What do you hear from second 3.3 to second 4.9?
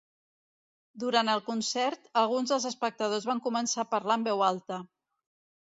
van començar a parlar en veu alta.